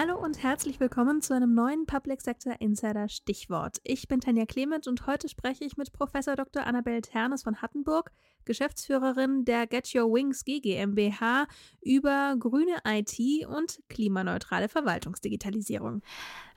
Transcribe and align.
Hallo 0.00 0.16
und 0.16 0.44
herzlich 0.44 0.78
willkommen 0.78 1.22
zu 1.22 1.34
einem 1.34 1.54
neuen 1.54 1.84
Public 1.84 2.20
Sector 2.20 2.54
Insider 2.60 3.08
Stichwort. 3.08 3.78
Ich 3.82 4.06
bin 4.06 4.20
Tanja 4.20 4.46
Clement 4.46 4.86
und 4.86 5.08
heute 5.08 5.28
spreche 5.28 5.64
ich 5.64 5.76
mit 5.76 5.92
Professor 5.92 6.36
Dr. 6.36 6.64
Annabel 6.64 7.00
Ternes 7.00 7.42
von 7.42 7.60
Hattenburg, 7.60 8.12
Geschäftsführerin 8.44 9.44
der 9.44 9.66
Get 9.66 9.92
Your 9.96 10.04
Wings 10.12 10.44
GmbH, 10.44 11.48
über 11.82 12.36
grüne 12.38 12.76
IT 12.86 13.48
und 13.48 13.80
klimaneutrale 13.88 14.68
Verwaltungsdigitalisierung. 14.68 16.02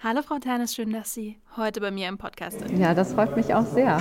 Hallo 0.03 0.21
Frau 0.21 0.37
Ternes, 0.37 0.75
schön, 0.75 0.91
dass 0.91 1.15
Sie 1.15 1.41
heute 1.57 1.81
bei 1.81 1.89
mir 1.89 2.09
im 2.09 2.19
Podcast 2.19 2.59
sind. 2.59 2.77
Ja, 2.77 2.93
das 2.93 3.13
freut 3.13 3.35
mich 3.35 3.55
auch 3.55 3.65
sehr. 3.65 3.99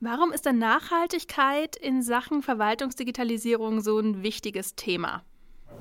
Warum 0.00 0.30
ist 0.30 0.46
denn 0.46 0.58
Nachhaltigkeit 0.58 1.74
in 1.74 2.02
Sachen 2.02 2.40
Verwaltungsdigitalisierung 2.40 3.80
so 3.80 3.98
ein 3.98 4.22
wichtiges 4.22 4.76
Thema? 4.76 5.22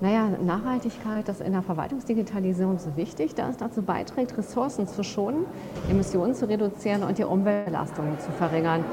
Naja, 0.02 0.30
Nachhaltigkeit 0.30 1.30
ist 1.30 1.40
in 1.40 1.52
der 1.52 1.62
Verwaltungsdigitalisierung 1.62 2.80
so 2.80 2.98
wichtig, 2.98 3.36
da 3.36 3.48
es 3.48 3.58
dazu 3.58 3.84
beiträgt, 3.84 4.36
Ressourcen 4.36 4.88
zu 4.88 5.04
schonen, 5.04 5.46
Emissionen 5.88 6.34
zu 6.34 6.50
reduzieren 6.50 7.04
und 7.04 7.20
die 7.20 7.26
Umweltbelastungen 7.26 8.20
zu 8.20 8.32
verringern. 8.32 8.84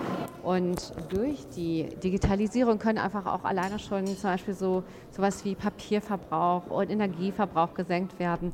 Und 0.43 0.93
durch 1.09 1.49
die 1.57 1.89
Digitalisierung 2.03 2.79
können 2.79 2.99
einfach 2.99 3.25
auch 3.25 3.45
alleine 3.45 3.79
schon 3.79 4.07
zum 4.07 4.29
Beispiel 4.29 4.53
so 4.53 4.85
sowas 5.11 5.43
wie 5.47 5.55
Papierverbrauch 5.55 6.67
und 6.67 6.91
Energieverbrauch 6.91 7.73
gesenkt 7.73 8.19
werden, 8.19 8.53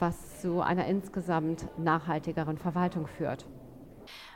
was 0.00 0.40
zu 0.40 0.62
einer 0.62 0.86
insgesamt 0.86 1.68
nachhaltigeren 1.78 2.58
Verwaltung 2.58 3.06
führt. 3.06 3.46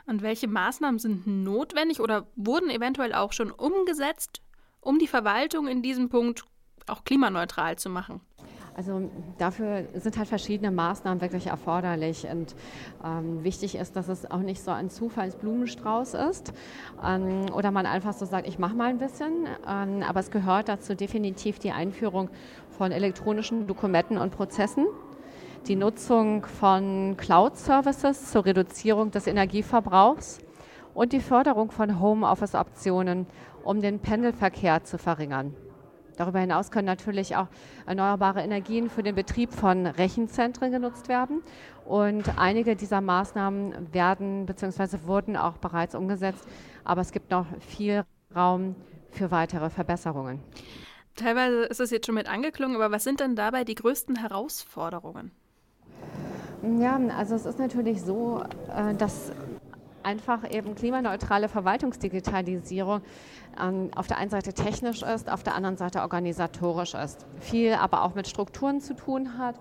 Und 0.05 0.21
welche 0.21 0.47
Maßnahmen 0.47 0.99
sind 0.99 1.27
notwendig 1.27 1.99
oder 1.99 2.27
wurden 2.35 2.69
eventuell 2.69 3.13
auch 3.13 3.31
schon 3.31 3.51
umgesetzt, 3.51 4.41
um 4.81 4.99
die 4.99 5.07
Verwaltung 5.07 5.67
in 5.67 5.81
diesem 5.81 6.09
Punkt 6.09 6.43
auch 6.87 7.03
klimaneutral 7.03 7.77
zu 7.77 7.89
machen? 7.89 8.21
Also 8.75 9.09
dafür 9.37 9.87
sind 9.93 10.17
halt 10.17 10.27
verschiedene 10.27 10.71
Maßnahmen 10.71 11.21
wirklich 11.21 11.47
erforderlich. 11.47 12.25
Und 12.25 12.55
ähm, 13.03 13.43
wichtig 13.43 13.75
ist, 13.75 13.95
dass 13.95 14.07
es 14.07 14.29
auch 14.29 14.39
nicht 14.39 14.63
so 14.63 14.71
ein 14.71 14.89
Zufallsblumenstrauß 14.89 16.15
ist 16.15 16.53
ähm, 17.03 17.45
oder 17.53 17.71
man 17.71 17.85
einfach 17.85 18.13
so 18.13 18.25
sagt, 18.25 18.47
ich 18.47 18.59
mache 18.59 18.75
mal 18.75 18.89
ein 18.89 18.97
bisschen. 18.97 19.47
Ähm, 19.67 20.03
aber 20.07 20.19
es 20.19 20.31
gehört 20.31 20.69
dazu 20.69 20.95
definitiv 20.95 21.59
die 21.59 21.71
Einführung 21.71 22.29
von 22.71 22.91
elektronischen 22.91 23.67
Dokumenten 23.67 24.17
und 24.17 24.31
Prozessen, 24.31 24.87
die 25.67 25.75
Nutzung 25.77 26.45
von 26.45 27.15
Cloud-Services 27.15 28.31
zur 28.31 28.45
Reduzierung 28.45 29.11
des 29.11 29.27
Energieverbrauchs 29.27 30.39
und 30.93 31.13
die 31.13 31.21
Förderung 31.21 31.71
von 31.71 31.99
Homeoffice-Optionen, 31.99 33.27
um 33.63 33.81
den 33.81 33.99
Pendelverkehr 33.99 34.83
zu 34.83 34.97
verringern. 34.97 35.55
Darüber 36.17 36.39
hinaus 36.39 36.69
können 36.69 36.85
natürlich 36.85 37.35
auch 37.37 37.47
erneuerbare 37.85 38.41
Energien 38.41 38.89
für 38.89 39.03
den 39.03 39.15
Betrieb 39.15 39.51
von 39.53 39.87
Rechenzentren 39.87 40.71
genutzt 40.71 41.07
werden. 41.07 41.41
Und 41.85 42.37
einige 42.37 42.75
dieser 42.75 43.01
Maßnahmen 43.01 43.93
werden 43.93 44.45
bzw. 44.45 44.99
wurden 45.05 45.35
auch 45.37 45.57
bereits 45.57 45.95
umgesetzt. 45.95 46.47
Aber 46.83 47.01
es 47.01 47.11
gibt 47.11 47.31
noch 47.31 47.47
viel 47.59 48.03
Raum 48.35 48.75
für 49.09 49.31
weitere 49.31 49.69
Verbesserungen. 49.69 50.39
Teilweise 51.15 51.63
ist 51.63 51.79
es 51.79 51.89
jetzt 51.89 52.05
schon 52.05 52.15
mit 52.15 52.27
angeklungen, 52.27 52.75
aber 52.75 52.91
was 52.91 53.03
sind 53.03 53.19
denn 53.19 53.35
dabei 53.35 53.63
die 53.63 53.75
größten 53.75 54.17
Herausforderungen? 54.17 55.31
Ja, 56.63 56.97
also 57.17 57.35
es 57.35 57.45
ist 57.45 57.59
natürlich 57.59 58.01
so, 58.01 58.41
äh, 58.73 58.93
dass 58.95 59.33
einfach 60.03 60.49
eben 60.51 60.75
klimaneutrale 60.75 61.49
Verwaltungsdigitalisierung 61.49 63.01
ähm, 63.61 63.91
auf 63.95 64.07
der 64.07 64.17
einen 64.17 64.29
Seite 64.29 64.53
technisch 64.53 65.03
ist, 65.03 65.29
auf 65.31 65.43
der 65.43 65.55
anderen 65.55 65.77
Seite 65.77 66.01
organisatorisch 66.01 66.93
ist. 66.93 67.25
Viel 67.39 67.73
aber 67.73 68.03
auch 68.03 68.15
mit 68.15 68.27
Strukturen 68.27 68.81
zu 68.81 68.95
tun 68.95 69.37
hat, 69.37 69.55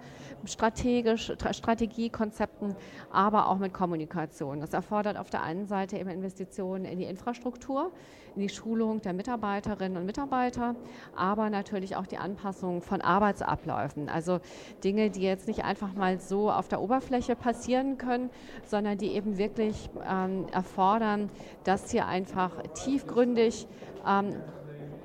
strategisch, 0.45 1.33
Strategiekonzepten, 1.51 2.75
aber 3.11 3.49
auch 3.49 3.59
mit 3.59 3.73
Kommunikation. 3.73 4.61
Das 4.61 4.73
erfordert 4.73 5.17
auf 5.17 5.31
der 5.31 5.43
einen 5.43 5.67
Seite 5.67 5.99
eben 5.99 6.11
Investitionen 6.11 6.85
in 6.85 6.99
die 6.99 7.05
Infrastruktur, 7.05 7.93
in 8.35 8.43
die 8.43 8.49
Schulung 8.49 9.03
der 9.03 9.13
Mitarbeiterinnen 9.13 9.99
und 9.99 10.07
Mitarbeiter, 10.07 10.75
aber 11.15 11.51
natürlich 11.51 11.97
auch 11.97 12.07
die 12.07 12.19
Anpassung 12.19 12.83
von 12.83 13.01
Arbeitsabläufen. 13.03 14.09
Also 14.09 14.41
Dinge, 14.83 15.11
die 15.11 15.23
jetzt 15.23 15.47
nicht 15.49 15.65
einfach 15.65 15.93
mal 15.93 16.19
so 16.19 16.51
auf 16.51 16.69
der 16.69 16.81
Oberfläche 16.81 17.37
passieren 17.37 17.99
können, 17.99 18.31
sondern 18.65 18.97
die 18.99 19.13
eben 19.13 19.39
wirklich 19.39 19.91
ähm, 20.09 20.32
erfordern, 20.53 21.31
dass 21.65 21.91
hier 21.91 22.07
einfach 22.07 22.51
tiefgründig 22.75 23.67
ähm, 24.07 24.35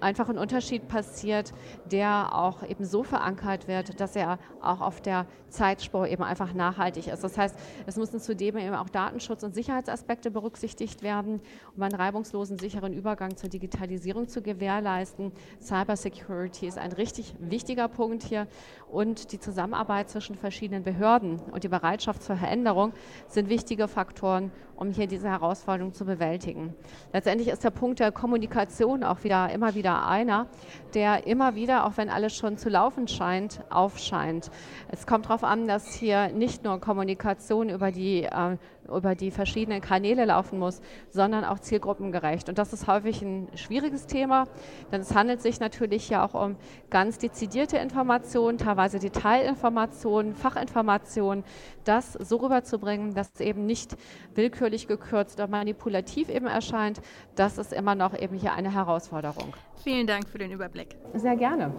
einfach 0.01 0.29
ein 0.29 0.37
Unterschied 0.37 0.87
passiert, 0.87 1.53
der 1.85 2.35
auch 2.35 2.63
eben 2.63 2.85
so 2.85 3.03
verankert 3.03 3.67
wird, 3.67 3.99
dass 3.99 4.15
er 4.15 4.39
auch 4.61 4.81
auf 4.81 5.01
der 5.01 5.25
Zeitspur 5.49 6.07
eben 6.07 6.23
einfach 6.23 6.53
nachhaltig 6.53 7.07
ist. 7.07 7.23
Das 7.23 7.37
heißt, 7.37 7.55
es 7.85 7.95
müssen 7.95 8.19
zudem 8.19 8.57
eben 8.57 8.75
auch 8.75 8.89
Datenschutz- 8.89 9.43
und 9.43 9.53
Sicherheitsaspekte 9.53 10.31
berücksichtigt 10.31 11.01
werden, 11.03 11.41
um 11.75 11.83
einen 11.83 11.95
reibungslosen, 11.95 12.59
sicheren 12.59 12.93
Übergang 12.93 13.37
zur 13.37 13.49
Digitalisierung 13.49 14.27
zu 14.27 14.41
gewährleisten. 14.41 15.31
Cybersecurity 15.61 16.67
ist 16.67 16.77
ein 16.77 16.91
richtig 16.91 17.35
wichtiger 17.39 17.87
Punkt 17.87 18.23
hier 18.23 18.47
und 18.89 19.31
die 19.31 19.39
Zusammenarbeit 19.39 20.09
zwischen 20.09 20.35
verschiedenen 20.35 20.83
Behörden 20.83 21.39
und 21.51 21.63
die 21.63 21.67
Bereitschaft 21.69 22.23
zur 22.23 22.35
Veränderung 22.37 22.93
sind 23.27 23.49
wichtige 23.49 23.87
Faktoren, 23.87 24.51
um 24.75 24.91
hier 24.91 25.07
diese 25.07 25.29
Herausforderung 25.29 25.93
zu 25.93 26.05
bewältigen. 26.05 26.73
Letztendlich 27.13 27.49
ist 27.49 27.63
der 27.63 27.71
Punkt 27.71 27.99
der 27.99 28.11
Kommunikation 28.11 29.03
auch 29.03 29.23
wieder 29.23 29.49
immer 29.51 29.75
wieder 29.75 29.86
einer, 29.95 30.47
der 30.97 31.27
immer 31.27 31.53
wieder, 31.53 31.85
auch 31.85 31.95
wenn 31.97 32.09
alles 32.09 32.35
schon 32.35 32.57
zu 32.57 32.69
laufen 32.69 33.07
scheint, 33.07 33.61
aufscheint. 33.69 34.49
Es 34.89 35.05
kommt 35.05 35.25
darauf 35.25 35.43
an, 35.43 35.67
dass 35.67 35.93
hier 35.93 36.29
nicht 36.29 36.63
nur 36.63 36.79
Kommunikation 36.79 37.69
über 37.69 37.91
die, 37.91 38.23
äh, 38.23 38.57
über 38.87 39.13
die 39.13 39.29
verschiedenen 39.29 39.79
Kanäle 39.79 40.25
laufen 40.25 40.57
muss, 40.57 40.81
sondern 41.11 41.43
auch 41.45 41.59
zielgruppengerecht. 41.59 42.49
Und 42.49 42.57
das 42.57 42.73
ist 42.73 42.87
häufig 42.87 43.21
ein 43.21 43.47
schwieriges 43.53 44.07
Thema, 44.07 44.47
denn 44.91 45.01
es 45.01 45.13
handelt 45.13 45.39
sich 45.39 45.59
natürlich 45.59 46.09
ja 46.09 46.25
auch 46.25 46.33
um 46.33 46.55
ganz 46.89 47.19
dezidierte 47.19 47.77
Informationen, 47.77 48.57
teilweise 48.57 48.97
Detailinformationen, 48.97 50.33
Fachinformationen, 50.33 51.43
das 51.83 52.13
so 52.13 52.37
rüberzubringen, 52.37 53.13
dass 53.13 53.29
es 53.35 53.41
eben 53.41 53.67
nicht 53.67 53.95
willkürlich 54.33 54.87
gekürzt 54.87 55.37
oder 55.37 55.47
manipulativ 55.47 56.29
eben 56.29 56.47
erscheint, 56.47 57.01
das 57.35 57.59
ist 57.59 57.71
immer 57.71 57.93
noch 57.93 58.17
eben 58.17 58.35
hier 58.35 58.53
eine 58.53 58.73
Herausforderung. 58.73 59.53
Vielen 59.83 60.07
Dank 60.07 60.27
für 60.27 60.39
den 60.39 60.51
Überblick. 60.51 60.86
Sehr 61.13 61.35
gerne. 61.35 61.73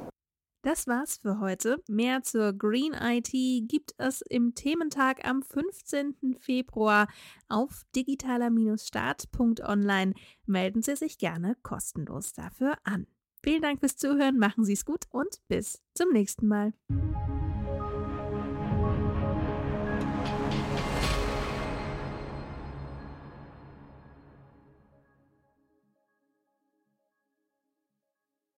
Das 0.62 0.86
war's 0.88 1.18
für 1.18 1.40
heute. 1.40 1.82
Mehr 1.88 2.22
zur 2.24 2.52
Green 2.52 2.92
IT 2.92 3.30
gibt 3.68 3.94
es 3.96 4.20
im 4.22 4.54
Thementag 4.54 5.26
am 5.26 5.42
15. 5.42 6.36
Februar 6.40 7.08
auf 7.48 7.84
digitaler-start.online. 7.94 10.14
Melden 10.46 10.82
Sie 10.82 10.96
sich 10.96 11.18
gerne 11.18 11.56
kostenlos 11.62 12.32
dafür 12.32 12.76
an. 12.82 13.06
Vielen 13.42 13.62
Dank 13.62 13.80
fürs 13.80 13.96
Zuhören, 13.96 14.38
machen 14.38 14.64
Sie 14.64 14.72
es 14.72 14.84
gut 14.84 15.04
und 15.10 15.40
bis 15.46 15.80
zum 15.94 16.10
nächsten 16.10 16.48
Mal. 16.48 16.72